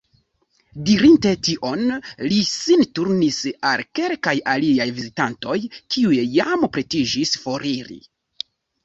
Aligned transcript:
Dirinte 0.85 1.33
tion, 1.47 1.83
li 2.31 2.39
sin 2.51 2.81
turnis 2.99 3.37
al 3.73 3.83
kelkaj 3.99 4.33
aliaj 4.55 4.87
vizitantoj, 5.01 5.59
kiuj 5.97 6.17
jam 6.39 6.67
pretiĝis 6.79 7.35
foriri. 7.45 7.99